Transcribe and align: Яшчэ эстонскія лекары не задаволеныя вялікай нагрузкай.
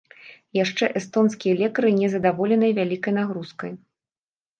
Яшчэ 0.63 0.85
эстонскія 0.99 1.53
лекары 1.61 1.91
не 1.99 2.07
задаволеныя 2.13 2.71
вялікай 2.79 3.13
нагрузкай. 3.19 3.71